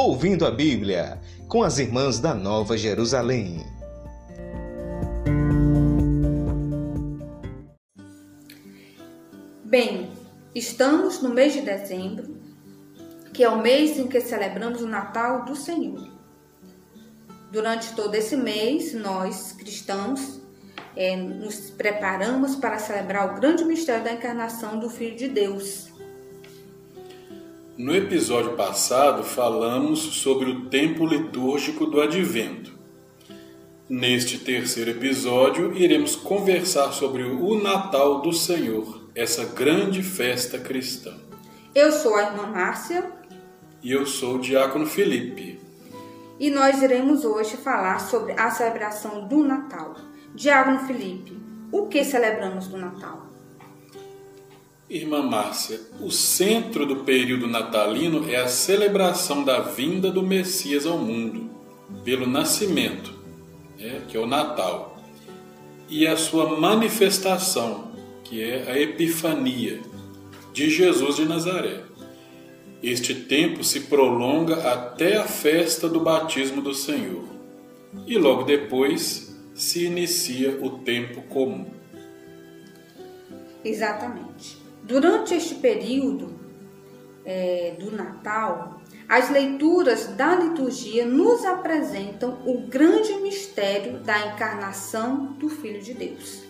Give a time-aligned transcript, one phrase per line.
[0.00, 3.66] Ouvindo a Bíblia, com as irmãs da Nova Jerusalém.
[9.64, 10.12] Bem,
[10.54, 12.36] estamos no mês de dezembro,
[13.34, 16.08] que é o mês em que celebramos o Natal do Senhor.
[17.50, 20.40] Durante todo esse mês, nós cristãos
[20.94, 25.87] é, nos preparamos para celebrar o grande mistério da encarnação do Filho de Deus.
[27.78, 32.76] No episódio passado, falamos sobre o tempo litúrgico do Advento.
[33.88, 41.14] Neste terceiro episódio, iremos conversar sobre o Natal do Senhor, essa grande festa cristã.
[41.72, 43.12] Eu sou a irmã Márcia.
[43.80, 45.60] E eu sou o diácono Felipe.
[46.40, 49.94] E nós iremos hoje falar sobre a celebração do Natal.
[50.34, 51.40] Diácono Felipe,
[51.70, 53.27] o que celebramos do Natal?
[54.90, 60.96] Irmã Márcia, o centro do período natalino é a celebração da vinda do Messias ao
[60.96, 61.50] mundo,
[62.02, 63.12] pelo nascimento,
[63.78, 64.98] né, que é o Natal,
[65.90, 67.92] e a sua manifestação,
[68.24, 69.82] que é a Epifania,
[70.54, 71.82] de Jesus de Nazaré.
[72.82, 77.24] Este tempo se prolonga até a festa do batismo do Senhor,
[78.06, 81.66] e logo depois se inicia o tempo comum.
[83.62, 84.67] Exatamente.
[84.88, 86.36] Durante este período
[87.24, 95.48] é, do Natal, as leituras da liturgia nos apresentam o grande mistério da encarnação do
[95.48, 96.42] Filho de Deus.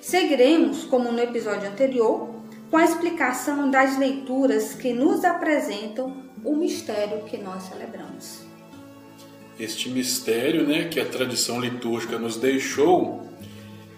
[0.00, 2.30] Seguiremos, como no episódio anterior,
[2.70, 8.44] com a explicação das leituras que nos apresentam o mistério que nós celebramos
[9.58, 13.28] este mistério né, que a tradição litúrgica nos deixou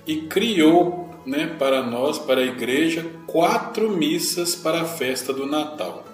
[0.07, 6.05] e criou né, para nós, para a igreja, quatro missas para a festa do Natal.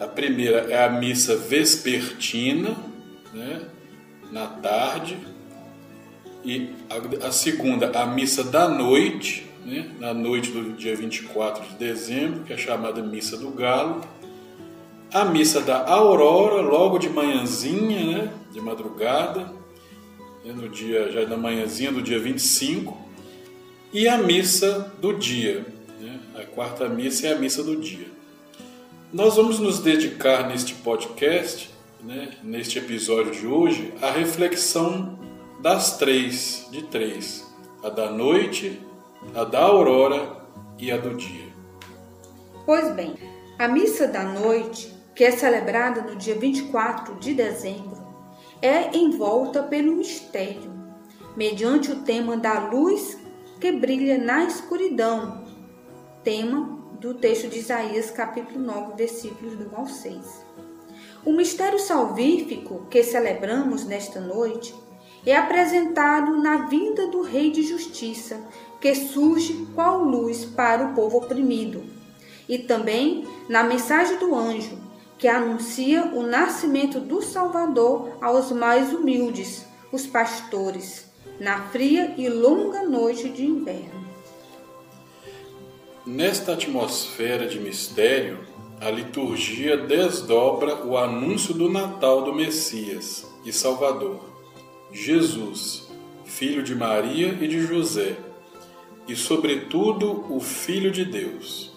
[0.00, 2.74] A primeira é a missa vespertina,
[3.34, 3.62] né,
[4.32, 5.18] na tarde,
[6.44, 11.74] e a, a, segunda, a missa da noite, né, na noite do dia 24 de
[11.74, 14.00] dezembro, que é chamada Missa do Galo.
[15.12, 19.52] A missa da aurora, logo de manhãzinha, né, de madrugada,
[20.44, 23.05] né, no dia já da manhãzinha do dia 25,
[23.92, 25.64] e a missa do dia.
[26.00, 28.06] Né, a quarta missa é a missa do dia.
[29.12, 31.70] Nós vamos nos dedicar neste podcast,
[32.02, 35.18] né, neste episódio de hoje, à reflexão
[35.60, 37.46] das três, de três:
[37.82, 38.80] a da noite,
[39.34, 40.36] a da aurora
[40.78, 41.46] e a do dia.
[42.64, 43.14] Pois bem,
[43.58, 47.96] a missa da noite que é celebrada no dia 24 de dezembro,
[48.60, 50.70] é envolta pelo mistério,
[51.34, 53.16] mediante o tema da luz
[53.60, 55.42] que brilha na escuridão,
[56.22, 60.46] tema do texto de Isaías, capítulo 9, versículos do 1 ao 6.
[61.24, 64.74] O mistério salvífico que celebramos nesta noite
[65.24, 68.40] é apresentado na vinda do Rei de Justiça,
[68.78, 71.82] que surge qual luz para o povo oprimido,
[72.46, 74.78] e também na mensagem do anjo,
[75.18, 81.05] que anuncia o nascimento do Salvador aos mais humildes, os pastores,
[81.38, 84.06] na fria e longa noite de inverno.
[86.06, 88.38] Nesta atmosfera de mistério,
[88.80, 94.20] a liturgia desdobra o anúncio do Natal do Messias e Salvador,
[94.92, 95.88] Jesus,
[96.24, 98.16] filho de Maria e de José,
[99.08, 101.72] e, sobretudo, o Filho de Deus.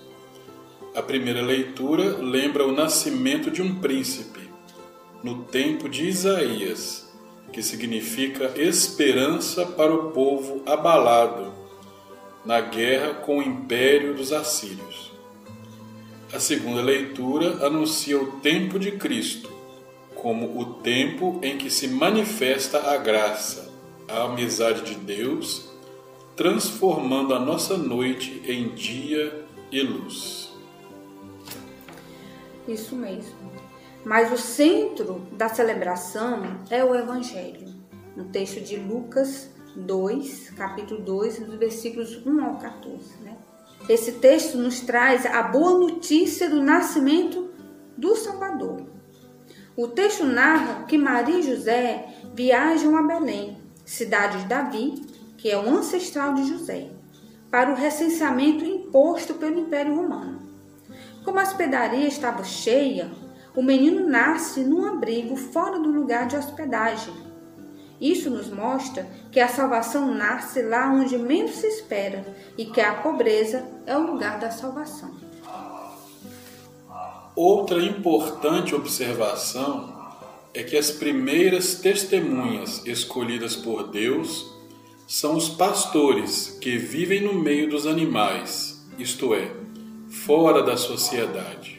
[0.96, 4.50] A primeira leitura lembra o nascimento de um príncipe,
[5.24, 7.09] no tempo de Isaías,
[7.52, 11.54] que significa esperança para o povo abalado
[12.46, 15.12] na guerra com o império dos assírios.
[16.34, 19.52] A segunda leitura anuncia o tempo de Cristo,
[20.16, 23.72] como o tempo em que se manifesta a graça,
[24.08, 25.70] a amizade de Deus,
[26.36, 30.50] transformando a nossa noite em dia e luz.
[32.68, 33.49] Isso mesmo.
[34.10, 36.42] Mas o centro da celebração
[36.72, 37.68] é o Evangelho.
[38.16, 42.98] No texto de Lucas 2, capítulo 2, dos versículos 1 ao 14.
[43.22, 43.38] Né?
[43.88, 47.52] Esse texto nos traz a boa notícia do nascimento
[47.96, 48.82] do Salvador.
[49.78, 55.06] O texto narra que Maria e José viajam a Belém, cidade de Davi,
[55.38, 56.90] que é o ancestral de José,
[57.52, 60.40] para o recenseamento imposto pelo Império Romano.
[61.24, 63.12] Como a hospedaria estava cheia,
[63.60, 67.14] o menino nasce num abrigo fora do lugar de hospedagem.
[68.00, 72.26] Isso nos mostra que a salvação nasce lá onde menos se espera
[72.58, 75.12] e que a pobreza é o lugar da salvação.
[77.36, 79.94] outra importante observação
[80.54, 84.56] é que as primeiras testemunhas escolhidas por Deus
[85.06, 89.52] são os pastores que vivem no meio dos animais, isto é,
[90.08, 91.79] fora da sociedade.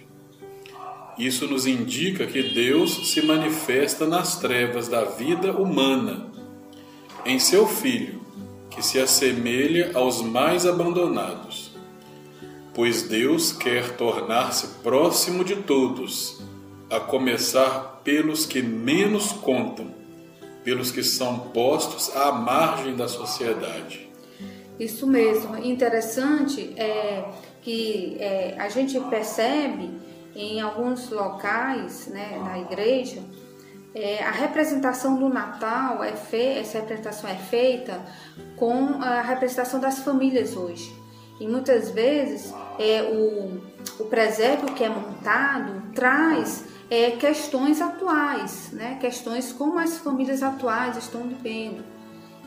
[1.20, 6.28] Isso nos indica que Deus se manifesta nas trevas da vida humana,
[7.26, 8.22] em seu Filho,
[8.70, 11.72] que se assemelha aos mais abandonados.
[12.72, 16.40] Pois Deus quer tornar-se próximo de todos,
[16.88, 19.88] a começar pelos que menos contam,
[20.64, 24.08] pelos que são postos à margem da sociedade.
[24.78, 25.58] Isso mesmo.
[25.58, 27.26] Interessante é
[27.60, 30.08] que é, a gente percebe
[30.40, 33.22] em alguns locais né, na igreja
[33.94, 38.00] é, a representação do Natal é feita, essa representação é feita
[38.56, 40.94] com a representação das famílias hoje.
[41.40, 43.60] E muitas vezes é, o,
[44.02, 48.98] o presépio que é montado traz é, questões atuais, né?
[49.00, 51.82] questões como as famílias atuais estão vivendo.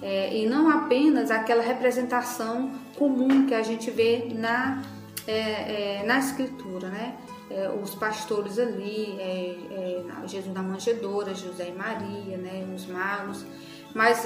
[0.01, 4.81] É, e não apenas aquela representação comum que a gente vê na,
[5.25, 7.15] é, é na escritura, né?
[7.49, 12.65] É, os pastores ali, é, Jesus da manjedoura, José e Maria, né?
[12.75, 13.45] os magos.
[13.93, 14.25] Mas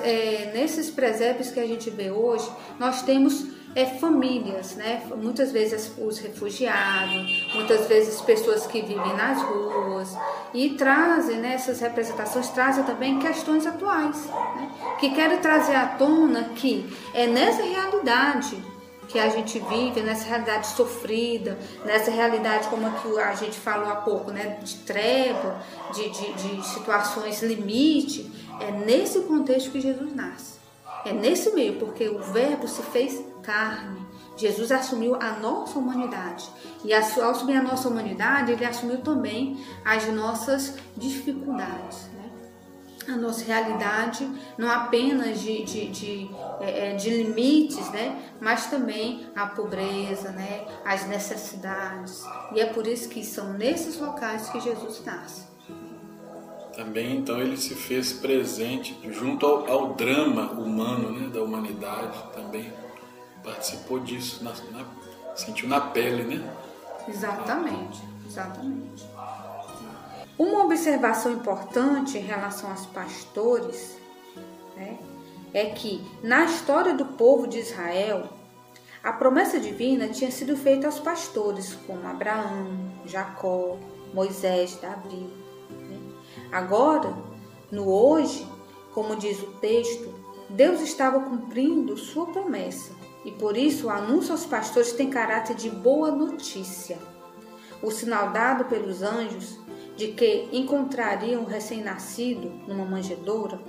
[0.54, 2.50] nesses presépios que a gente vê hoje,
[2.80, 3.48] nós temos
[3.78, 5.04] é, famílias, né?
[5.16, 10.18] muitas vezes os refugiados, muitas vezes pessoas que vivem nas ruas
[10.52, 14.26] e trazem né, essas representações, trazem também questões atuais,
[14.56, 14.72] né?
[15.00, 18.58] que querem trazer à tona que é nessa realidade
[19.08, 24.32] que a gente vive, nessa realidade sofrida, nessa realidade como a gente falou há pouco,
[24.32, 25.62] né, de treva,
[25.94, 30.58] de, de, de situações limite, é nesse contexto que Jesus nasce.
[31.06, 34.06] É nesse meio, porque o Verbo se fez carne.
[34.36, 36.48] Jesus assumiu a nossa humanidade.
[36.84, 42.10] E ao assumir a nossa humanidade, ele assumiu também as nossas dificuldades.
[43.08, 48.32] A nossa realidade, não apenas de, de, de, é, é, de, limites, né?
[48.42, 50.66] mas também a pobreza, né?
[50.84, 52.26] as necessidades.
[52.54, 55.48] E é por isso que são nesses locais que Jesus nasce.
[56.76, 62.72] Também então ele se fez presente junto ao, ao drama humano né, da humanidade também
[63.48, 64.86] participou disso, na, na,
[65.36, 66.54] sentiu na pele, né?
[67.08, 69.08] Exatamente, exatamente.
[70.38, 73.98] Uma observação importante em relação aos pastores
[74.76, 75.00] né,
[75.52, 78.30] é que na história do povo de Israel,
[79.04, 82.68] a promessa divina tinha sido feita aos pastores, como Abraão,
[83.04, 83.78] Jacó,
[84.14, 85.28] Moisés, Davi.
[85.72, 86.00] Né?
[86.52, 87.18] Agora,
[87.72, 88.48] no hoje,
[88.94, 90.14] como diz o texto,
[90.50, 92.92] Deus estava cumprindo sua promessa
[93.26, 97.00] e por isso o anúncio aos pastores tem caráter de boa notícia.
[97.82, 99.60] O sinal dado pelos anjos
[99.98, 103.60] de que encontrariam o recém-nascido numa manjedoura,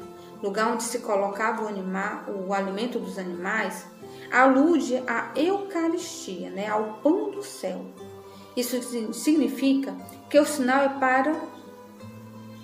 [0.43, 3.87] lugar onde se colocava o, animal, o alimento dos animais,
[4.31, 7.85] alude à Eucaristia, né, ao pão do céu.
[8.55, 8.79] Isso
[9.15, 9.97] significa
[10.29, 11.35] que o sinal é para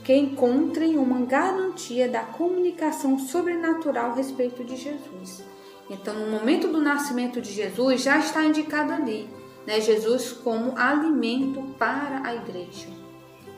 [0.05, 5.43] que encontrem uma garantia da comunicação sobrenatural a respeito de Jesus.
[5.89, 9.29] Então, no momento do nascimento de Jesus, já está indicado ali,
[9.67, 12.94] né, Jesus como alimento para a igreja.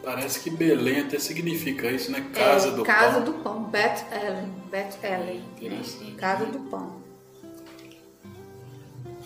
[0.06, 2.24] Parece que Belém até significa isso, né?
[2.32, 3.24] Casa é, do casa pão.
[3.24, 5.42] do pão, Beth Ellen, Beth Ellen,
[6.16, 7.02] casa do pão.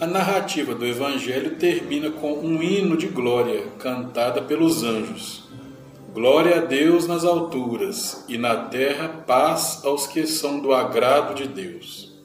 [0.01, 5.51] A narrativa do Evangelho termina com um hino de glória cantada pelos anjos.
[6.15, 11.47] Glória a Deus nas alturas e na terra paz aos que são do agrado de
[11.47, 12.19] Deus.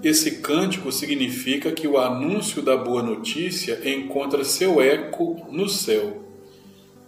[0.00, 6.29] Esse cântico significa que o anúncio da boa notícia encontra seu eco no céu.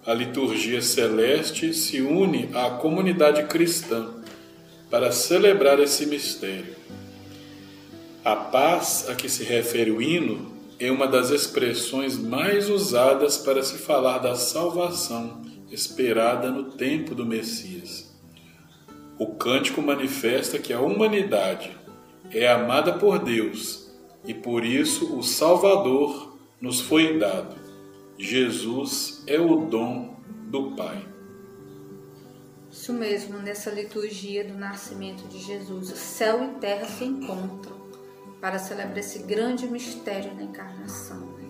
[0.04, 4.11] A liturgia celeste se une à comunidade cristã
[4.90, 6.75] para celebrar esse mistério.
[8.25, 13.62] A paz a que se refere o hino é uma das expressões mais usadas para
[13.62, 15.40] se falar da salvação
[15.71, 18.12] esperada no tempo do Messias.
[19.16, 21.71] O cântico manifesta que a humanidade,
[22.28, 23.88] é amada por Deus
[24.26, 27.62] e por isso o Salvador nos foi dado.
[28.19, 30.16] Jesus é o dom
[30.49, 31.07] do Pai.
[32.71, 37.76] Isso mesmo, nessa liturgia do nascimento de Jesus, céu e terra se encontram
[38.40, 41.21] para celebrar esse grande mistério da encarnação.
[41.37, 41.49] Né?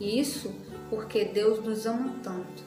[0.00, 0.54] E isso
[0.88, 2.62] porque Deus nos ama tanto,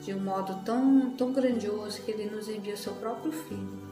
[0.00, 3.86] de um modo tão, tão grandioso, que Ele nos envia o seu próprio Filho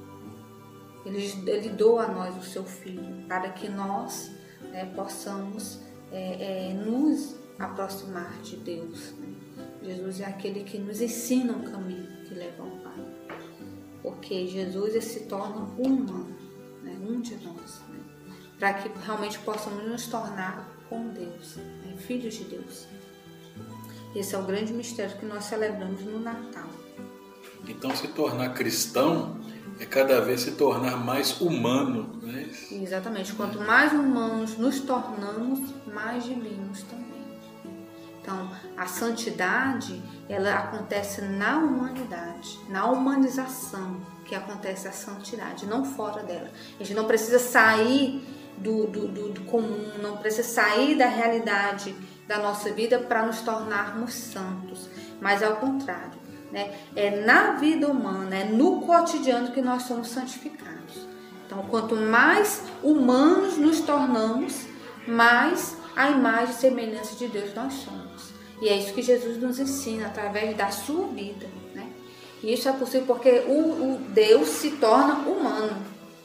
[1.04, 4.30] ele, ele doa a nós o seu Filho, para que nós
[4.70, 9.12] né, possamos é, é, nos aproximar de Deus.
[9.18, 9.28] Né?
[9.82, 12.94] Jesus é aquele que nos ensina um caminho que leva ao Pai.
[14.02, 16.36] Porque Jesus se torna humano,
[16.82, 16.96] né?
[17.00, 17.98] um de nós, né?
[18.58, 21.94] para que realmente possamos nos tornar com Deus, né?
[21.98, 22.86] filhos de Deus.
[24.14, 26.68] Esse é o grande mistério que nós celebramos no Natal.
[27.66, 29.40] Então, se tornar cristão
[29.80, 32.48] é cada vez se tornar mais humano, né?
[32.70, 33.32] Exatamente.
[33.32, 35.60] Quanto mais humanos nos tornamos,
[35.92, 37.03] mais divinos também.
[38.24, 46.22] Então, a santidade, ela acontece na humanidade, na humanização que acontece a santidade, não fora
[46.22, 46.50] dela.
[46.80, 48.26] A gente não precisa sair
[48.56, 51.94] do, do, do, do comum, não precisa sair da realidade
[52.26, 54.88] da nossa vida para nos tornarmos santos,
[55.20, 56.18] mas ao contrário,
[56.50, 56.74] né?
[56.96, 61.06] é na vida humana, é no cotidiano que nós somos santificados.
[61.44, 64.64] Então, quanto mais humanos nos tornamos,
[65.06, 68.03] mais a imagem e semelhança de Deus nós somos.
[68.60, 71.46] E é isso que Jesus nos ensina através da sua vida.
[71.74, 71.90] Né?
[72.42, 75.76] E isso é possível porque o, o Deus se torna humano.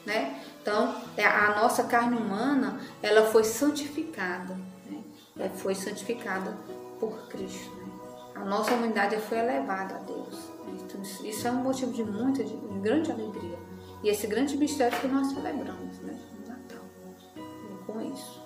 [0.06, 0.40] Né?
[0.62, 4.56] Então, é, a nossa carne humana ela foi santificada.
[4.86, 5.02] Né?
[5.38, 6.56] É, foi santificada
[6.98, 7.74] por Cristo.
[7.76, 7.86] Né?
[8.36, 10.34] A nossa humanidade foi elevada a Deus.
[10.66, 10.78] Né?
[10.80, 13.58] Então, isso é um motivo de muita, de grande alegria.
[14.02, 16.18] E esse grande mistério que nós celebramos né?
[16.38, 16.84] no Natal.
[17.36, 18.40] E com isso.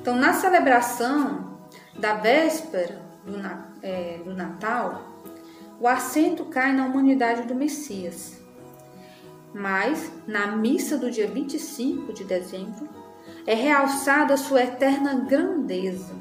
[0.00, 1.45] Então, na celebração
[1.98, 3.36] da véspera do,
[3.82, 5.16] é, do Natal,
[5.80, 8.40] o acento cai na humanidade do Messias.
[9.54, 12.88] Mas, na missa do dia 25 de dezembro,
[13.46, 16.14] é realçada sua eterna grandeza.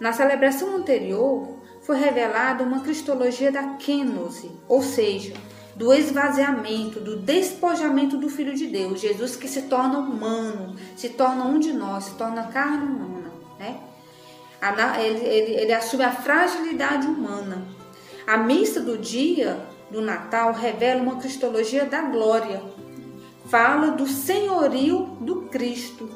[0.00, 5.34] Na celebração anterior, foi revelada uma cristologia da kênose, ou seja,
[5.74, 11.44] do esvaziamento, do despojamento do Filho de Deus, Jesus que se torna humano, se torna
[11.44, 13.80] um de nós, se torna carne humana, né?
[14.98, 17.66] Ele, ele, ele assume a fragilidade humana.
[18.26, 19.58] A missa do dia
[19.90, 22.62] do Natal revela uma cristologia da glória.
[23.46, 26.08] Fala do senhorio do Cristo,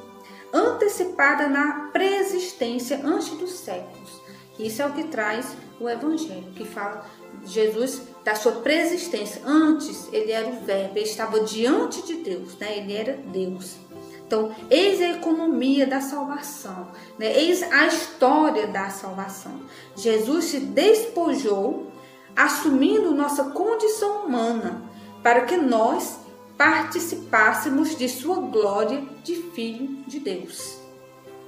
[0.53, 4.23] antecipada na preexistência antes dos séculos.
[4.59, 7.05] Isso é o que traz o Evangelho, que fala
[7.45, 9.43] Jesus da sua preexistência.
[9.45, 12.79] Antes ele era o Verbo, ele estava diante de Deus, né?
[12.79, 13.77] ele era Deus.
[14.27, 16.89] Então, eis a economia da salvação,
[17.19, 17.39] né?
[17.39, 19.61] eis a história da salvação.
[19.95, 21.93] Jesus se despojou,
[22.35, 24.83] assumindo nossa condição humana,
[25.23, 26.19] para que nós
[26.57, 30.79] participássemos de sua glória de Filho de Deus.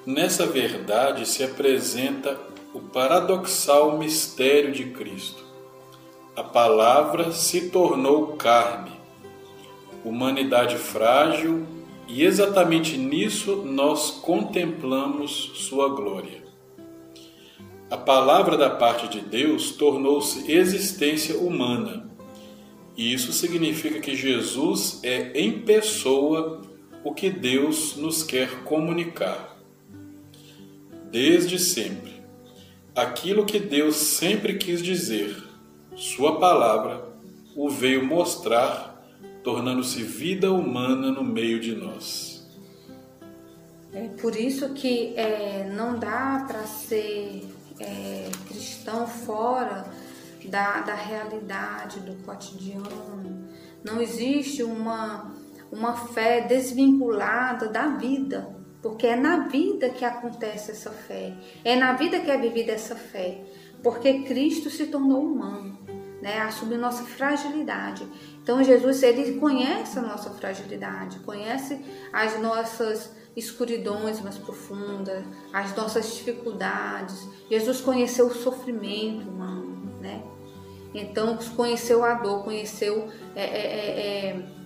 [0.04, 2.38] Nessa verdade se apresenta
[2.75, 5.45] o paradoxal mistério de Cristo.
[6.37, 8.92] A palavra se tornou carne,
[10.04, 11.66] humanidade frágil,
[12.07, 16.45] e exatamente nisso nós contemplamos sua glória.
[17.91, 22.11] A palavra da parte de Deus tornou-se existência humana,
[22.97, 26.63] e isso significa que Jesus é em pessoa
[27.05, 29.57] o que Deus nos quer comunicar.
[31.11, 32.17] Desde sempre
[32.97, 35.45] aquilo que Deus sempre quis dizer,
[35.95, 37.09] Sua palavra
[37.55, 38.96] o veio mostrar,
[39.47, 42.45] tornando-se vida humana no meio de nós.
[43.93, 47.47] É por isso que é, não dá para ser
[47.79, 49.88] é, cristão fora
[50.47, 53.47] da, da realidade, do cotidiano.
[53.85, 55.33] Não existe uma,
[55.71, 61.33] uma fé desvinculada da vida porque é na vida que acontece essa fé,
[61.65, 63.43] é na vida que é vivida essa fé,
[63.83, 65.86] porque Cristo se tornou humano,
[66.26, 66.40] né?
[66.40, 68.04] assumiu nossa fragilidade.
[68.42, 71.80] Então Jesus ele conhece a nossa fragilidade, conhece
[72.12, 77.28] as nossas escuridões mais profundas, as nossas dificuldades.
[77.49, 80.21] Jesus conheceu o sofrimento humano, né?
[80.92, 84.56] Então conheceu a dor, conheceu é, é, é, é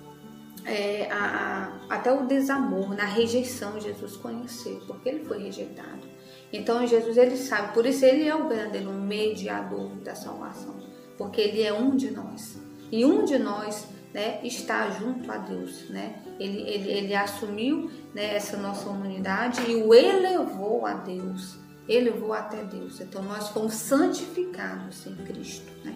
[0.63, 6.07] é, a, a, até o desamor, na rejeição, Jesus conheceu, porque ele foi rejeitado.
[6.53, 10.77] Então Jesus ele sabe, por isso ele é o verdadeiro mediador da salvação,
[11.21, 12.57] porque ele é um de nós.
[12.91, 13.85] E um de nós
[14.15, 15.87] né, está junto a Deus.
[15.91, 16.15] Né?
[16.39, 22.65] Ele, ele, ele assumiu né, essa nossa humanidade e o elevou a Deus, elevou até
[22.65, 23.03] Deus.
[23.03, 25.71] Então nós fomos santificados em Cristo.
[25.85, 25.95] Né?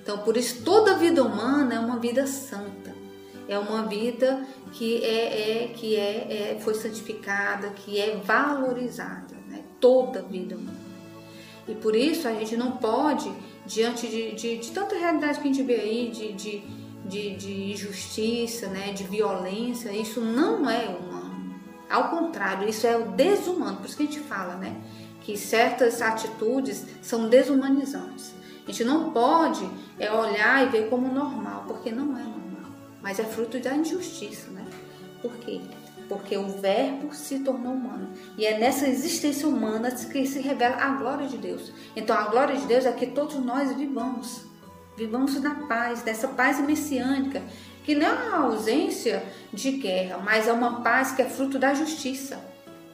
[0.00, 2.94] Então por isso toda vida humana é uma vida santa.
[3.48, 9.64] É uma vida que é, é que é, é, foi santificada, que é valorizada, né?
[9.80, 10.92] toda vida humana.
[11.66, 13.28] E por isso a gente não pode,
[13.66, 16.64] diante de, de, de tanta realidade que a gente vê aí, de, de,
[17.04, 18.92] de, de injustiça, né?
[18.92, 21.60] de violência, isso não é humano.
[21.88, 23.76] Ao contrário, isso é o desumano.
[23.76, 24.80] Por isso que a gente fala, né?
[25.22, 28.34] que certas atitudes são desumanizantes.
[28.66, 33.18] A gente não pode é, olhar e ver como normal, porque não é normal, mas
[33.18, 34.64] é fruto da injustiça, né?
[35.20, 35.60] Por quê?
[36.12, 38.10] Porque o Verbo se tornou humano.
[38.36, 41.72] E é nessa existência humana que se revela a glória de Deus.
[41.96, 44.44] Então a glória de Deus é que todos nós vivamos.
[44.94, 47.42] Vivamos na paz, dessa paz messiânica,
[47.82, 51.72] que não é a ausência de guerra, mas é uma paz que é fruto da
[51.72, 52.38] justiça.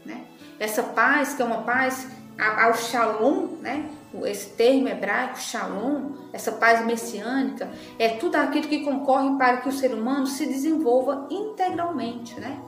[0.07, 0.25] Né?
[0.61, 2.07] Essa paz que é uma paz
[2.39, 3.91] ao shalom, né?
[4.27, 9.73] esse termo hebraico, shalom, essa paz messiânica, é tudo aquilo que concorre para que o
[9.73, 12.63] ser humano se desenvolva integralmente, né?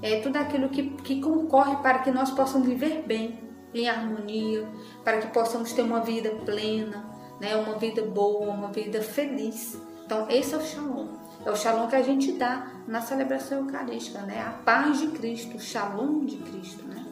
[0.00, 3.38] É tudo aquilo que, que concorre para que nós possamos viver bem,
[3.74, 4.66] em harmonia,
[5.04, 7.04] para que possamos ter uma vida plena,
[7.40, 7.56] né?
[7.56, 9.78] uma vida boa, uma vida feliz.
[10.04, 11.08] Então, esse é o shalom.
[11.44, 14.40] É o shalom que a gente dá na celebração eucarística, né?
[14.40, 17.06] A paz de Cristo, o shalom de Cristo, né?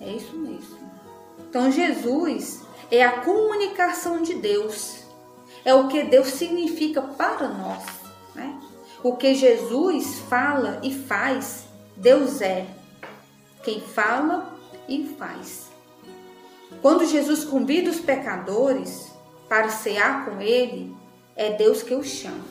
[0.00, 0.78] É isso mesmo.
[1.38, 5.04] Então, Jesus é a comunicação de Deus,
[5.64, 7.82] é o que Deus significa para nós.
[9.02, 11.64] O que Jesus fala e faz,
[11.96, 12.66] Deus é
[13.64, 14.54] quem fala
[14.88, 15.72] e faz.
[16.80, 19.12] Quando Jesus convida os pecadores
[19.48, 20.94] para cear com Ele,
[21.34, 22.44] é Deus que os chama.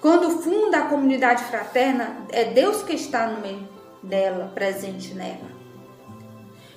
[0.00, 3.66] Quando funda a comunidade fraterna, é Deus que está no meio
[4.02, 5.50] dela, presente nela.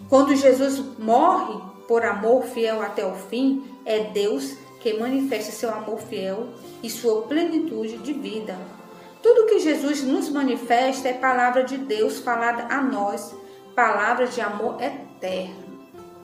[0.08, 6.00] Quando Jesus morre por amor fiel até o fim, é Deus que manifesta seu amor
[6.00, 6.50] fiel
[6.82, 8.56] e sua plenitude de vida.
[9.26, 13.36] Tudo que Jesus nos manifesta é palavra de Deus falada a nós,
[13.76, 15.80] palavra de amor eterno.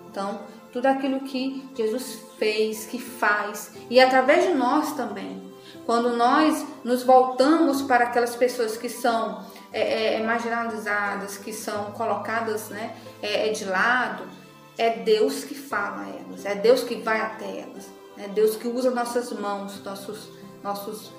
[0.07, 0.41] Então,
[0.71, 5.51] tudo aquilo que Jesus fez, que faz, e através de nós também.
[5.83, 12.69] Quando nós nos voltamos para aquelas pessoas que são é, é, marginalizadas, que são colocadas
[12.69, 14.25] né, é, é, de lado,
[14.77, 18.67] é Deus que fala a elas, é Deus que vai até elas, é Deus que
[18.67, 20.29] usa nossas mãos, nossos,
[20.61, 21.11] nossos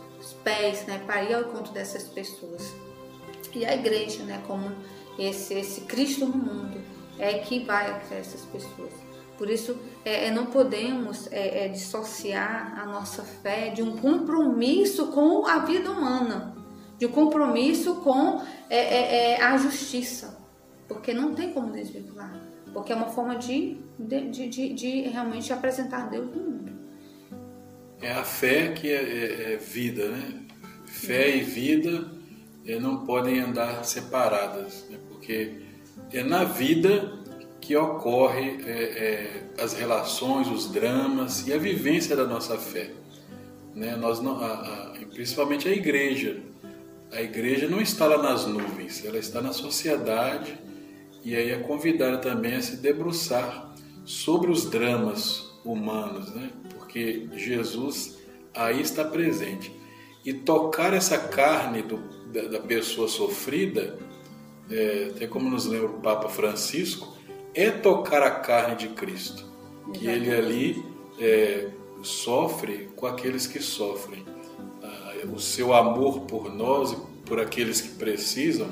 [0.44, 2.72] pés né, para ir ao encontro dessas pessoas.
[3.54, 4.72] E a igreja, né, como
[5.18, 6.80] esse, esse Cristo no mundo,
[7.18, 8.92] é que vai até essas pessoas.
[9.37, 15.08] Por isso, é, é não podemos é, é, dissociar a nossa fé de um compromisso
[15.08, 16.52] com a vida humana
[17.02, 20.38] de compromisso com é, é, é, a justiça,
[20.87, 22.32] porque não tem como desvincular,
[22.72, 26.62] porque é uma forma de, de, de, de realmente apresentar Deus no mundo.
[28.03, 30.41] É a fé que é, é, é vida, né?
[30.85, 32.11] Fé e vida
[32.67, 34.99] é, não podem andar separadas, né?
[35.09, 35.62] porque
[36.12, 37.19] é na vida
[37.61, 38.59] que ocorre
[39.59, 42.91] as relações, os dramas e a vivência da nossa fé.
[43.75, 43.97] Né?
[43.97, 46.43] Nós não, a, a, principalmente a igreja
[47.12, 50.59] a igreja não está lá nas nuvens, ela está na sociedade
[51.23, 56.51] e aí é convidada também a se debruçar sobre os dramas humanos, né?
[56.92, 58.18] Porque Jesus
[58.55, 59.72] aí está presente.
[60.24, 61.96] E tocar essa carne do,
[62.31, 63.98] da, da, pessoa sofrida,
[64.70, 67.16] é, até como nos lembra o Papa Francisco,
[67.55, 69.44] é tocar a carne de Cristo,
[69.94, 70.85] que ele ali
[71.18, 71.70] é,
[72.02, 74.31] sofre com aqueles que sofrem.
[75.33, 78.68] O seu amor por nós e por aqueles que precisam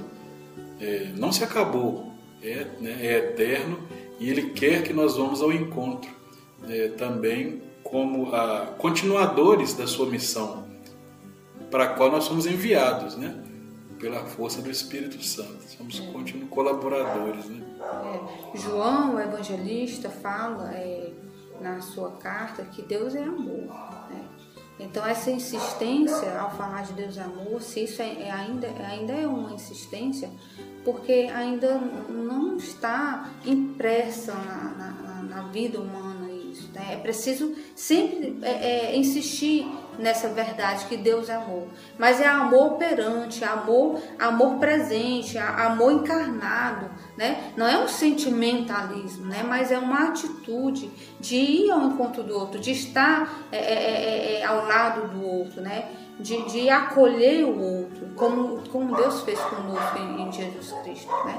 [0.81, 3.79] é, não se acabou, é, né, é, eterno
[4.19, 6.11] e Ele quer que nós vamos ao encontro
[6.69, 10.65] é, também como a, continuadores da sua missão,
[11.71, 13.45] para a qual nós somos enviados, né?
[13.99, 17.63] Pela força do Espírito Santo, somos continuos colaboradores, né?
[18.55, 21.13] É, João, o evangelista, fala é,
[21.61, 23.67] na sua carta que Deus é amor.
[24.11, 24.25] Né?
[24.79, 29.27] Então essa insistência ao falar de Deus amor, se isso é, é ainda, ainda é
[29.27, 30.31] uma insistência,
[30.85, 36.20] porque ainda não está impressa na, na, na vida humana.
[36.73, 36.95] Né?
[36.95, 38.51] É preciso sempre é,
[38.93, 39.67] é, insistir
[39.99, 41.67] nessa verdade que Deus é amor.
[41.99, 47.53] Mas é amor operante, amor, amor presente, amor encarnado, né?
[47.57, 49.43] Não é um sentimentalismo, né?
[49.43, 54.41] Mas é uma atitude de ir ao encontro do outro, de estar é, é, é,
[54.41, 55.89] é ao lado do outro, né?
[56.21, 61.11] de, de acolher o outro, como, como Deus fez conosco em, em Jesus Cristo.
[61.25, 61.35] Né?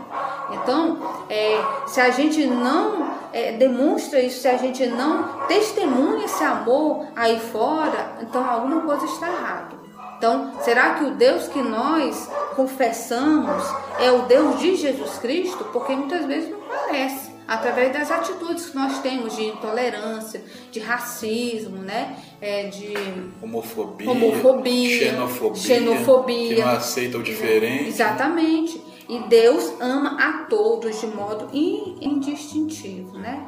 [0.52, 0.98] Então,
[1.30, 7.06] é, se a gente não é, demonstra isso, se a gente não testemunha esse amor
[7.16, 9.80] aí fora, então alguma coisa está errada.
[10.18, 13.64] Então, será que o Deus que nós confessamos
[14.00, 15.64] é o Deus de Jesus Cristo?
[15.72, 21.80] Porque muitas vezes não parece através das atitudes que nós temos de intolerância, de racismo,
[21.80, 22.16] né?
[22.40, 22.94] É, de
[23.42, 27.90] homofobia, homofobia xenofobia, xenofobia, que não aceita o diferente.
[27.90, 28.82] Exatamente.
[29.10, 33.46] E Deus ama a todos de modo indistintivo, né?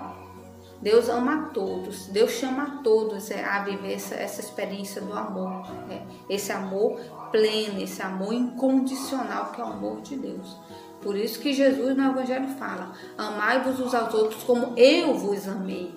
[0.81, 5.13] Deus ama a todos, Deus chama a todos é, a viver essa, essa experiência do
[5.13, 6.05] amor, né?
[6.29, 6.99] esse amor
[7.31, 10.57] pleno, esse amor incondicional que é o amor de Deus.
[11.03, 15.91] Por isso que Jesus no Evangelho fala: Amai-vos uns aos outros como eu vos amei.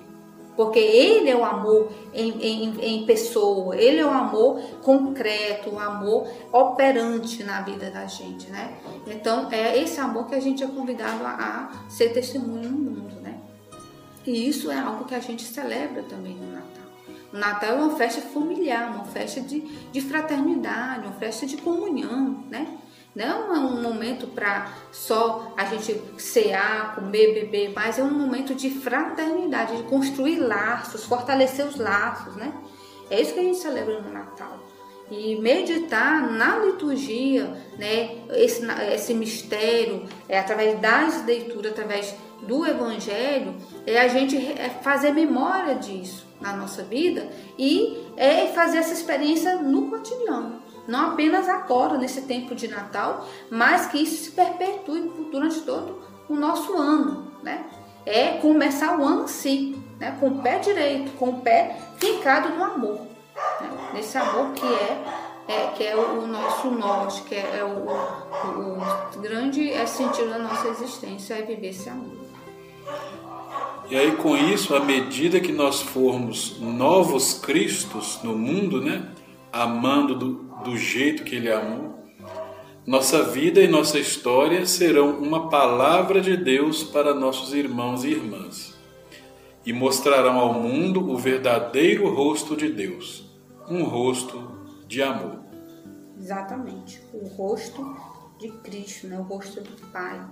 [0.56, 5.78] Porque Ele é o amor em, em, em, pessoa, Ele é o amor concreto, o
[5.78, 8.74] amor operante na vida da gente, né?
[9.06, 13.20] Então, é esse amor que a gente é convidado a, a ser testemunho no mundo,
[13.20, 13.38] né?
[14.26, 16.86] E isso é algo que a gente celebra também no Natal.
[17.34, 22.44] O Natal é uma festa familiar, uma festa de, de fraternidade, uma festa de comunhão,
[22.48, 22.66] né?
[23.16, 28.54] Não é um momento para só a gente cear, comer, beber, mas é um momento
[28.54, 32.52] de fraternidade, de construir laços, fortalecer os laços, né?
[33.10, 34.58] É isso que a gente celebra no Natal.
[35.10, 37.44] E meditar na liturgia,
[37.78, 43.54] né, esse, esse mistério, é, através das leituras, através do Evangelho,
[43.86, 49.56] é a gente é fazer memória disso na nossa vida e é fazer essa experiência
[49.56, 55.60] no cotidiano não apenas agora, nesse tempo de Natal, mas que isso se perpetue durante
[55.62, 57.64] todo o nosso ano, né?
[58.04, 60.16] É começar o ano assim, né?
[60.20, 63.00] com o pé direito, com o pé fincado no amor,
[63.60, 63.68] né?
[63.92, 65.04] nesse amor que é,
[65.48, 70.30] é, que é o, nosso norte, que é, é o, o, o, grande é sentido
[70.30, 72.14] da nossa existência, é viver esse amor.
[73.88, 79.08] E aí com isso, à medida que nós formos novos Cristos no mundo, né?
[79.52, 81.94] Amando do, do jeito que Ele amou,
[82.84, 88.76] nossa vida e nossa história serão uma palavra de Deus para nossos irmãos e irmãs
[89.64, 93.30] e mostrarão ao mundo o verdadeiro rosto de Deus,
[93.68, 94.40] um rosto
[94.86, 95.40] de amor.
[96.20, 97.96] Exatamente, o rosto
[98.38, 99.18] de Cristo, né?
[99.18, 100.24] o rosto do Pai.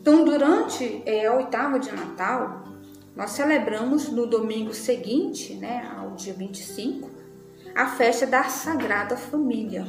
[0.00, 2.64] Então, durante é, a oitava de Natal,
[3.14, 7.11] nós celebramos no domingo seguinte, né, ao dia 25,
[7.74, 9.86] a festa da Sagrada Família.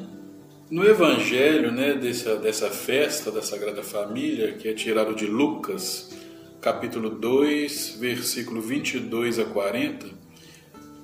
[0.72, 6.17] No Evangelho né, dessa, dessa festa da Sagrada Família, que é tirado de Lucas,
[6.62, 10.08] capítulo 2, versículo 22 a 40,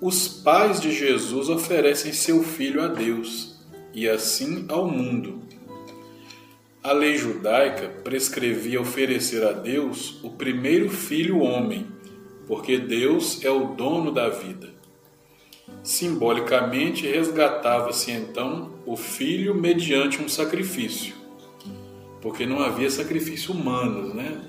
[0.02, 3.60] os pais de Jesus oferecem seu filho a Deus
[3.94, 5.42] e assim ao mundo.
[6.82, 11.88] A lei judaica prescrevia oferecer a Deus o primeiro filho homem,
[12.48, 14.79] porque Deus é o dono da vida.
[15.84, 21.16] Simbolicamente, resgatava-se então o filho mediante um sacrifício,
[22.22, 24.42] porque não havia sacrifício humano, né?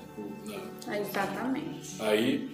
[0.87, 1.95] Exatamente.
[1.99, 2.49] Aí,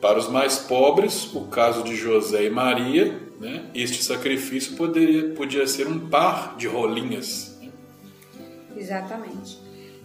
[0.00, 3.70] para os mais pobres, o caso de José e Maria, né?
[3.74, 7.58] este sacrifício poderia, podia ser um par de rolinhas.
[7.60, 7.70] Né?
[8.76, 9.58] Exatamente.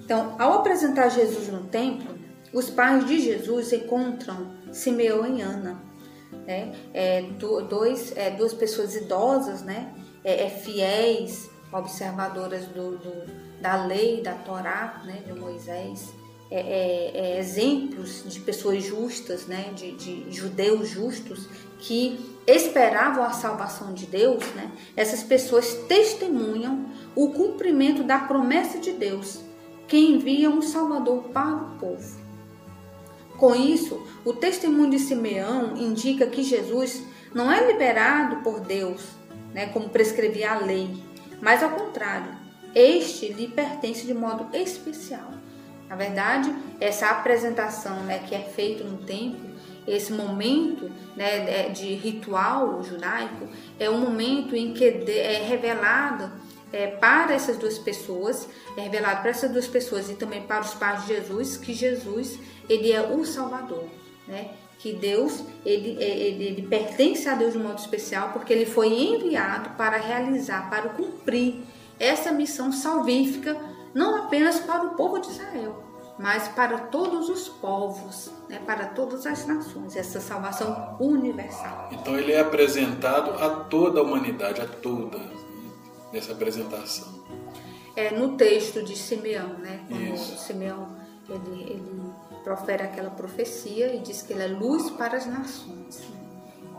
[0.04, 2.18] Então, ao apresentar Jesus no templo,
[2.54, 5.88] os pais de Jesus encontram Simeão e Ana
[6.49, 6.73] né?
[6.95, 7.21] É,
[7.69, 9.93] dois, é, duas pessoas idosas, né?
[10.23, 15.21] É, é fiéis, observadoras do, do, da lei, da Torá, né?
[15.27, 16.12] De Moisés,
[16.49, 19.71] é, é, exemplos de pessoas justas, né?
[19.75, 24.71] De, de judeus justos que esperavam a salvação de Deus, né?
[24.97, 29.39] Essas pessoas testemunham o cumprimento da promessa de Deus,
[29.88, 32.18] que envia um Salvador para o povo.
[33.39, 37.02] Com isso, o testemunho de Simeão indica que Jesus
[37.34, 39.02] não é liberado por Deus,
[39.54, 40.93] né, como prescrevia a lei,
[41.41, 42.36] mas ao contrário,
[42.75, 45.32] este lhe pertence de modo especial.
[45.88, 49.49] Na verdade, essa apresentação né, que é feita no templo,
[49.88, 53.47] esse momento né, de ritual judaico,
[53.80, 56.30] é um momento em que é revelado
[56.71, 60.73] é, para essas duas pessoas, é revelado para essas duas pessoas e também para os
[60.73, 63.86] pais de Jesus que Jesus ele é o Salvador,
[64.27, 64.51] né?
[64.77, 68.65] Que Deus ele, é, ele, ele pertence a Deus de um modo especial porque ele
[68.65, 71.63] foi enviado para realizar, para cumprir
[71.99, 73.58] essa missão salvífica
[73.93, 75.84] não apenas para o povo de Israel,
[76.17, 81.89] mas para todos os povos, né, para todas as nações, essa salvação universal.
[81.91, 85.17] Então ele é apresentado a toda a humanidade, a toda
[86.12, 87.08] nessa apresentação.
[87.95, 89.84] É no texto de Simeão, né?
[89.88, 90.38] Quando Isso.
[90.38, 92.12] Simeão ele, ele
[92.43, 96.02] profere aquela profecia e diz que ele é luz para as nações.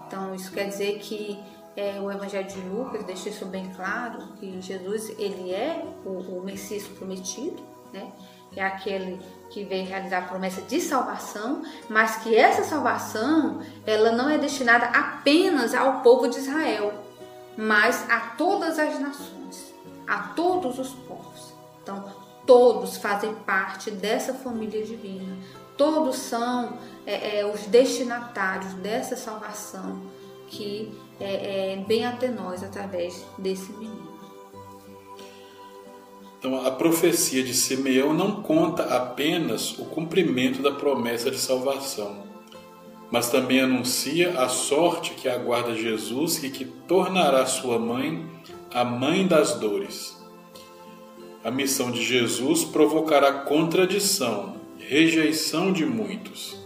[0.07, 1.39] Então isso quer dizer que
[1.77, 6.43] é, o Evangelho de Lucas deixa isso bem claro que Jesus ele é o, o
[6.45, 7.63] Messias prometido,
[7.93, 8.11] né?
[8.57, 14.29] É aquele que veio realizar a promessa de salvação, mas que essa salvação ela não
[14.29, 16.93] é destinada apenas ao povo de Israel,
[17.57, 19.75] mas a todas as nações,
[20.07, 21.55] a todos os povos.
[22.47, 25.37] todos fazem parte dessa família divina.
[25.77, 30.01] Todos são é, é, os destinatários dessa salvação
[30.49, 34.11] que é, é, vem até nós através desse menino.
[36.39, 42.25] Então, a profecia de Simeão não conta apenas o cumprimento da promessa de salvação,
[43.11, 48.25] mas também anuncia a sorte que aguarda Jesus e que tornará sua mãe
[48.73, 50.17] a mãe das dores.
[51.43, 56.57] A missão de Jesus provocará contradição, rejeição de muitos.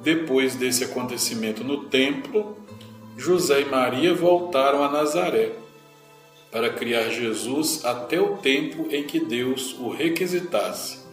[0.00, 2.56] Depois desse acontecimento no templo,
[3.16, 5.52] José e Maria voltaram a Nazaré
[6.52, 11.05] para criar Jesus até o tempo em que Deus o requisitasse,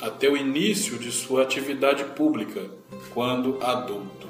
[0.00, 2.70] até o início de sua atividade pública,
[3.12, 4.28] quando adulto.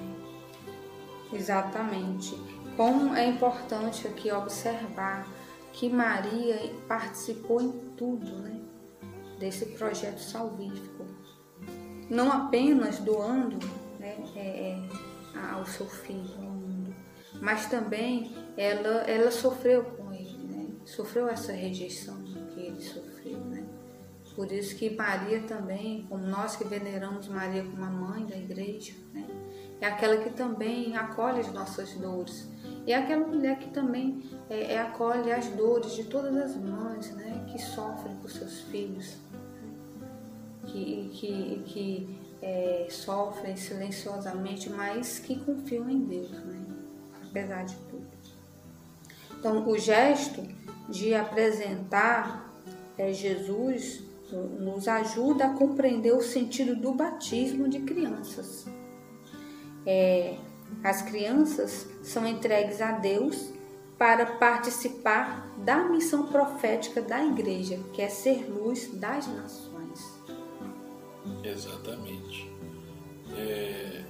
[1.33, 2.37] Exatamente.
[2.77, 5.27] Como é importante aqui observar
[5.73, 8.61] que Maria participou em tudo, né,
[9.39, 11.05] desse projeto salvífico,
[12.09, 13.59] não apenas doando,
[13.99, 16.95] né, é, é, ao seu filho ao mundo,
[17.41, 23.14] mas também ela, ela sofreu com ele, né, sofreu essa rejeição que ele sofreu.
[24.35, 28.95] Por isso que Maria também, como nós que veneramos Maria como a mãe da igreja,
[29.13, 29.27] né,
[29.81, 32.49] é aquela que também acolhe as nossas dores
[32.87, 37.11] e é aquela mulher que também é, é, acolhe as dores de todas as mães
[37.13, 39.17] né, que sofrem por seus filhos,
[40.67, 46.63] que, que, que é, sofrem silenciosamente, mas que confiam em Deus, né,
[47.29, 48.05] apesar de tudo.
[49.39, 50.43] Então, o gesto
[50.89, 52.53] de apresentar
[52.99, 58.67] é, Jesus nos ajuda a compreender o sentido do batismo de crianças.
[59.87, 60.37] É,
[60.83, 63.53] as crianças são entregues a Deus
[63.99, 69.75] para participar da missão profética da igreja, que é ser luz das nações.
[71.43, 72.51] Exatamente.
[73.37, 74.05] É,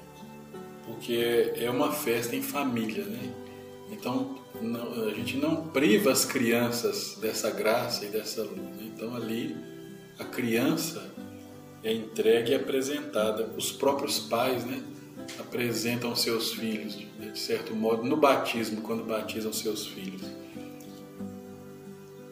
[0.87, 3.35] porque é uma festa em família, né?
[3.91, 8.81] Então não, a gente não priva as crianças dessa graça e dessa luz.
[8.81, 9.74] Então ali
[10.19, 11.13] a criança
[11.83, 13.49] é entregue e apresentada.
[13.57, 14.83] Os próprios pais, né?
[15.39, 20.23] apresentam seus filhos, de certo modo, no batismo, quando batizam seus filhos.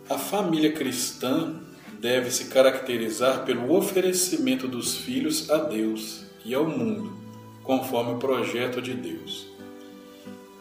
[0.09, 1.61] A família cristã
[1.99, 7.17] deve se caracterizar pelo oferecimento dos filhos a Deus e ao mundo,
[7.63, 9.47] conforme o projeto de Deus.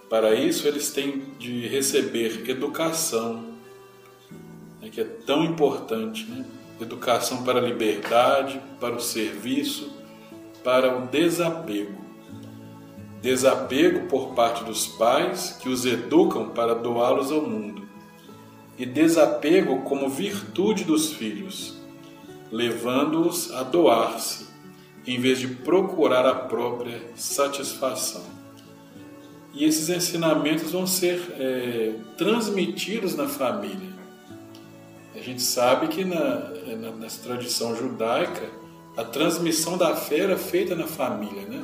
[0.10, 3.56] Para isso, eles têm de receber educação,
[4.82, 6.46] né, que é tão importante né?
[6.84, 9.92] Educação para a liberdade, para o serviço,
[10.64, 12.02] para o desapego
[13.22, 17.88] desapego por parte dos pais que os educam para doá-los ao mundo,
[18.78, 21.80] e desapego como virtude dos filhos,
[22.52, 24.48] levando-os a doar-se,
[25.06, 28.24] em vez de procurar a própria satisfação.
[29.54, 33.91] E esses ensinamentos vão ser é, transmitidos na família.
[35.22, 38.50] A gente sabe que na, na, na tradição judaica,
[38.98, 41.64] a transmissão da fé era feita na família, né?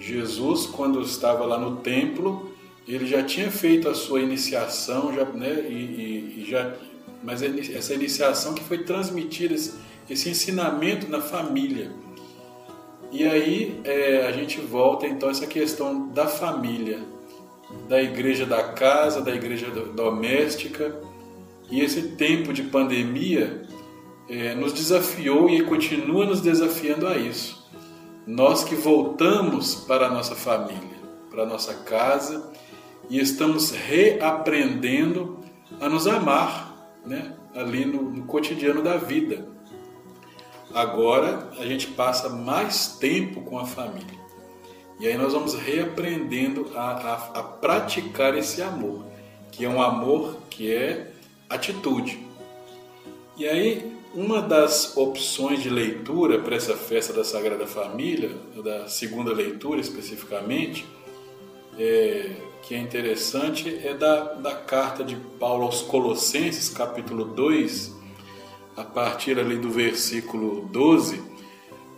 [0.00, 2.54] Jesus, quando estava lá no templo,
[2.88, 6.74] ele já tinha feito a sua iniciação, já, né, e, e, e já,
[7.22, 9.74] mas essa iniciação que foi transmitida, esse,
[10.08, 11.92] esse ensinamento na família.
[13.12, 17.02] E aí é, a gente volta então a essa questão da família,
[17.90, 21.12] da igreja da casa, da igreja doméstica,
[21.70, 23.62] e esse tempo de pandemia
[24.28, 27.64] é, nos desafiou e continua nos desafiando a isso
[28.26, 30.98] nós que voltamos para a nossa família,
[31.30, 32.50] para a nossa casa
[33.10, 35.40] e estamos reaprendendo
[35.80, 37.36] a nos amar, né?
[37.54, 39.46] ali no, no cotidiano da vida.
[40.72, 44.24] Agora a gente passa mais tempo com a família.
[44.98, 49.04] E aí nós vamos reaprendendo a, a, a, praticar esse amor,
[49.52, 51.12] que é um amor que é
[51.54, 52.18] atitude.
[53.36, 58.30] E aí uma das opções de leitura para essa festa da Sagrada Família,
[58.62, 60.86] da segunda leitura especificamente,
[61.76, 62.30] é,
[62.62, 67.92] que é interessante, é da, da carta de Paulo aos Colossenses, capítulo 2,
[68.76, 71.20] a partir ali do versículo 12,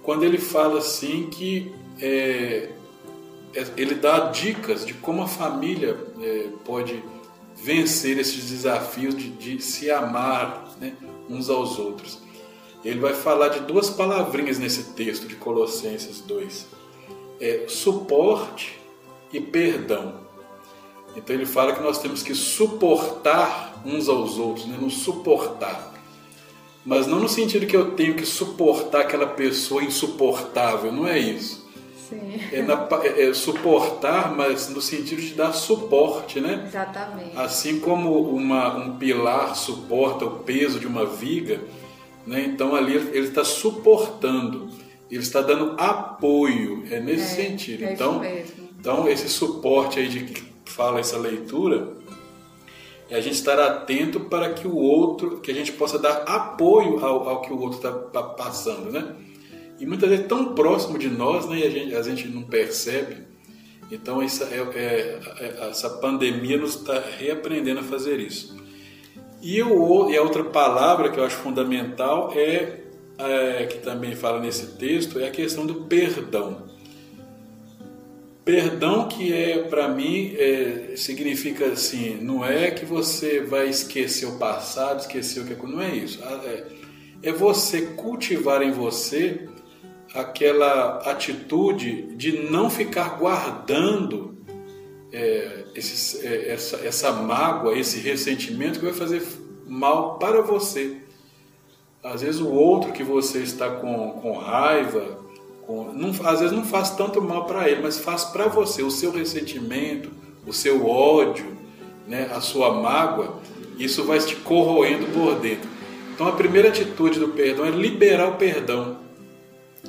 [0.02, 2.70] quando ele fala assim que é,
[3.54, 7.02] é, ele dá dicas de como a família é, pode
[7.56, 10.94] vencer esses desafios de, de se amar, né?
[11.28, 12.18] uns aos outros.
[12.84, 16.66] Ele vai falar de duas palavrinhas nesse texto de Colossenses 2:
[17.40, 18.78] é suporte
[19.32, 20.26] e perdão.
[21.16, 24.76] Então ele fala que nós temos que suportar uns aos outros, né?
[24.80, 25.94] nos suportar.
[26.84, 31.65] mas não no sentido que eu tenho que suportar aquela pessoa insuportável, não é isso.
[32.52, 36.64] É, na, é, é suportar, mas no sentido de dar suporte, né?
[36.66, 37.36] Exatamente.
[37.36, 41.60] Assim como uma, um pilar suporta o peso de uma viga,
[42.26, 42.44] né?
[42.44, 44.68] então ali ele está suportando,
[45.10, 47.82] ele está dando apoio, é nesse É, sentido.
[47.84, 48.68] é isso então, mesmo.
[48.78, 51.94] então, esse suporte aí de que fala essa leitura,
[53.08, 57.04] é a gente estar atento para que o outro, que a gente possa dar apoio
[57.04, 59.14] ao, ao que o outro está passando, né?
[59.78, 61.58] E muitas vezes tão próximo de nós, né?
[61.58, 63.26] E a gente, a gente não percebe.
[63.90, 68.56] Então, essa, é, é- é- essa pandemia nos está reaprendendo a fazer isso.
[69.42, 72.80] E, o, e a outra palavra que eu acho fundamental é,
[73.18, 76.66] é, que também fala nesse texto, é a questão do perdão.
[78.44, 84.38] Perdão que é para mim é, significa assim, não é que você vai esquecer o
[84.38, 86.22] passado, esquecer o que não é isso.
[86.22, 86.64] É,
[87.24, 89.48] é você cultivar em você
[90.16, 94.34] aquela atitude de não ficar guardando
[95.12, 99.22] é, é, essa, essa mágoa, esse ressentimento que vai fazer
[99.66, 100.96] mal para você.
[102.02, 105.18] Às vezes o outro que você está com, com raiva,
[105.66, 108.82] com- não, às vezes não faz tanto mal para ele, mas faz para você.
[108.82, 110.10] O seu ressentimento,
[110.46, 111.56] o seu ódio,
[112.06, 113.40] né, a sua mágoa,
[113.78, 115.68] isso vai te corroendo por dentro.
[116.14, 118.98] Então a primeira atitude do perdão é liberar o perdão,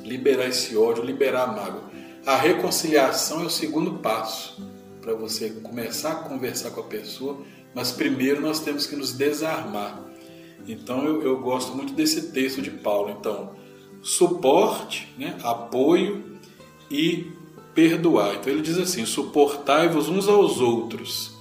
[0.04, 1.90] liberar esse ódio, liberar a mágoa.
[2.26, 4.60] A reconciliação é o segundo passo
[5.00, 7.38] para você começar a conversar com a pessoa,
[7.74, 10.04] mas primeiro nós temos que nos desarmar.
[10.66, 13.16] Então eu, eu gosto muito desse texto de Paulo.
[13.18, 13.56] Então,
[14.02, 16.38] suporte, né, apoio
[16.90, 17.26] e
[17.74, 18.34] perdoar.
[18.34, 21.32] Então ele diz assim: suportai-vos uns aos outros.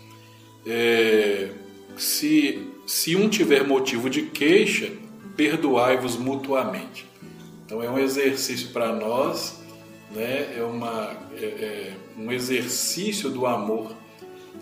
[0.66, 1.52] É,
[1.96, 4.92] se, se um tiver motivo de queixa,
[5.36, 7.07] perdoai-vos mutuamente.
[7.68, 9.60] Então é um exercício para nós,
[10.16, 10.58] né?
[10.58, 13.92] é, uma, é, é um exercício do amor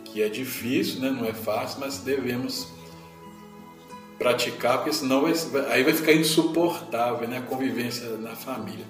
[0.03, 1.11] que é difícil, né?
[1.11, 2.67] não é fácil, mas devemos
[4.17, 5.23] praticar, porque senão
[5.69, 7.37] aí vai ficar insuportável né?
[7.37, 8.85] a convivência na família.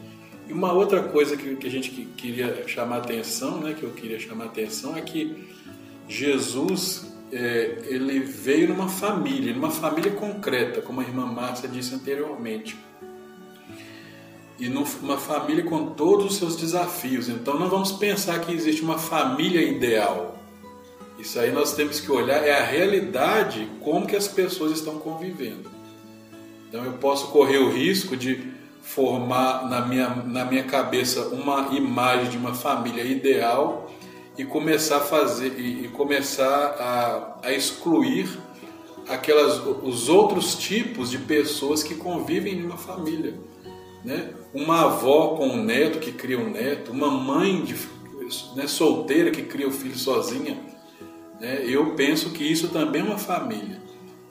[0.47, 3.75] E uma outra coisa que, que a gente que- queria chamar atenção, né?
[3.77, 5.45] que eu queria chamar atenção, é que
[6.07, 12.77] Jesus é, ele veio numa família, numa família concreta, como a irmã Márcia disse anteriormente.
[14.59, 17.27] E numa família com todos os seus desafios.
[17.27, 20.37] Então não vamos pensar que existe uma família ideal.
[21.19, 25.69] Isso aí nós temos que olhar é a realidade como que as pessoas estão convivendo.
[26.69, 32.29] Então eu posso correr o risco de formar na minha, na minha cabeça uma imagem
[32.29, 33.91] de uma família ideal
[34.37, 38.27] e começar a fazer e, começar a, a excluir
[39.07, 43.33] aquelas os outros tipos de pessoas que convivem em uma família,
[44.03, 44.33] né?
[44.55, 47.75] Uma avó com um neto que cria um neto, uma mãe de,
[48.55, 50.57] né, solteira que cria o filho sozinha,
[51.39, 51.63] né?
[51.65, 53.81] Eu penso que isso também é uma família.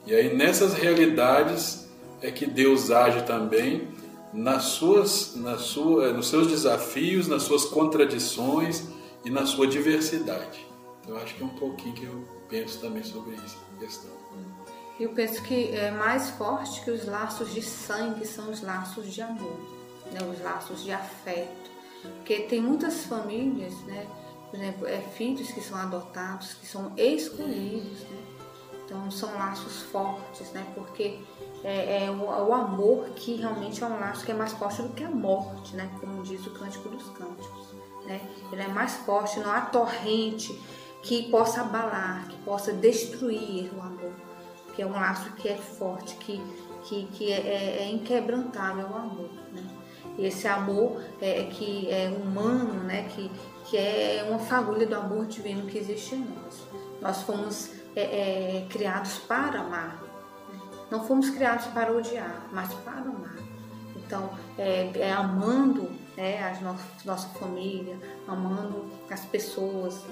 [0.05, 1.87] E aí nessas realidades
[2.21, 3.87] é que Deus age também
[4.33, 8.83] nas suas, nas sua, nos seus desafios, nas suas contradições
[9.23, 10.65] e na sua diversidade.
[11.01, 14.11] Então, eu acho que é um pouquinho que eu penso também sobre essa questão.
[14.99, 19.21] Eu penso que é mais forte que os laços de sangue são os laços de
[19.21, 19.59] amor,
[20.11, 20.19] né?
[20.29, 21.71] os laços de afeto.
[22.01, 24.07] Porque tem muitas famílias, né?
[24.49, 28.01] por exemplo, é, filhos que são adotados, que são escolhidos.
[28.01, 28.23] Né?
[28.85, 30.65] Então são laços fortes, né?
[30.75, 31.19] porque
[31.63, 34.89] é, é o, o amor que realmente é um laço que é mais forte do
[34.89, 35.89] que a morte, né?
[35.99, 37.73] como diz o Cântico dos Cânticos.
[38.05, 38.21] Né?
[38.51, 40.53] Ele é mais forte, não há torrente
[41.01, 44.13] que possa abalar, que possa destruir o amor
[44.75, 46.41] que é um laço que é forte, que,
[46.83, 49.29] que, que é, é inquebrantável o amor.
[49.53, 49.63] Né?
[50.17, 53.07] Esse amor é, que é humano, né?
[53.09, 53.29] que,
[53.65, 56.63] que é uma fagulha do amor divino que existe em nós.
[57.01, 60.01] Nós fomos é, é, criados para amar.
[60.89, 63.35] Não fomos criados para odiar, mas para amar.
[63.95, 70.05] Então, é, é amando né, a nossa, nossa família, amando as pessoas,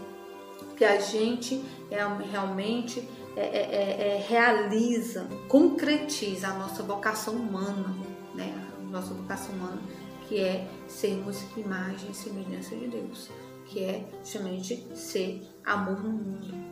[0.76, 2.00] que a gente é,
[2.32, 7.96] realmente é, é, é, realiza, concretiza a nossa vocação humana,
[8.34, 8.54] né?
[8.80, 9.82] A nossa vocação humana,
[10.28, 13.30] que é sermos imagem e semelhança de Deus,
[13.66, 16.48] que é justamente ser amor no mundo.
[16.48, 16.70] né?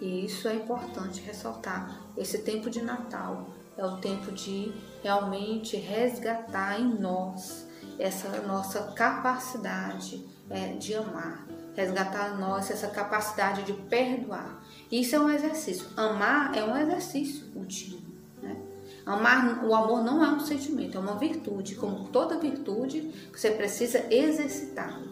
[0.00, 2.06] E isso é importante ressaltar.
[2.16, 7.66] Esse tempo de Natal é o tempo de realmente resgatar em nós
[7.98, 14.62] essa nossa capacidade é, de amar, resgatar em nós essa capacidade de perdoar.
[14.90, 15.86] Isso é um exercício.
[15.96, 18.07] Amar é um exercício contínuo.
[19.08, 21.76] Amar, o amor não é um sentimento, é uma virtude.
[21.76, 25.02] Como toda virtude, você precisa exercitar.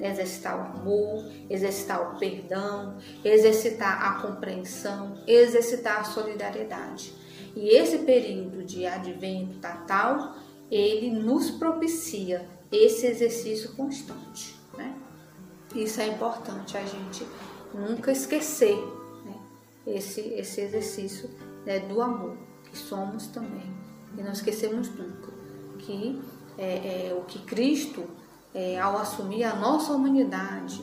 [0.00, 7.12] Exercitar o amor, exercitar o perdão, exercitar a compreensão, exercitar a solidariedade.
[7.54, 10.36] E esse período de advento natal,
[10.70, 14.54] ele nos propicia esse exercício constante.
[14.78, 14.94] Né?
[15.74, 17.26] Isso é importante a gente
[17.74, 18.76] nunca esquecer
[19.24, 19.38] né?
[19.86, 21.30] esse, esse exercício
[21.66, 22.36] né, do amor,
[22.76, 23.74] somos também.
[24.16, 25.36] E não esquecemos nunca
[25.78, 26.20] que
[26.58, 28.04] é, é, o que Cristo,
[28.54, 30.82] é, ao assumir a nossa humanidade,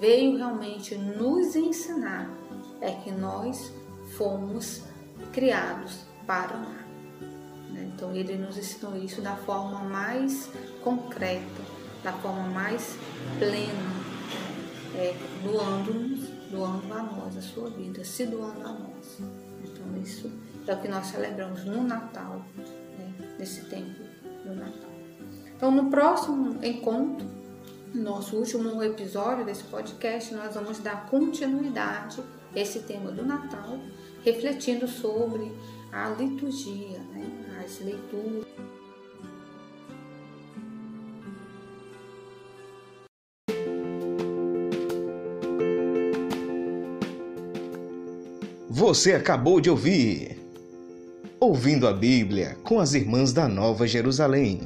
[0.00, 2.30] veio realmente nos ensinar
[2.80, 3.72] é que nós
[4.16, 4.82] fomos
[5.32, 6.86] criados para amar.
[7.70, 7.90] Né?
[7.94, 10.50] Então ele nos ensinou isso da forma mais
[10.82, 11.62] concreta,
[12.02, 12.96] da forma mais
[13.38, 14.04] plena,
[14.96, 19.18] é, doando-nos, doando a nós a sua vida, se doando a nós.
[19.64, 20.30] Então isso
[20.66, 23.12] é o que nós celebramos no Natal, né?
[23.38, 24.02] nesse tempo
[24.44, 24.90] do Natal.
[25.56, 27.26] Então no próximo encontro,
[27.94, 32.20] nosso último episódio desse podcast, nós vamos dar continuidade
[32.54, 33.78] a esse tema do Natal
[34.24, 35.52] refletindo sobre
[35.92, 37.62] a liturgia, né?
[37.64, 38.44] as leituras.
[48.68, 50.43] Você acabou de ouvir
[51.44, 54.62] Ouvindo a Bíblia com as Irmãs da Nova Jerusalém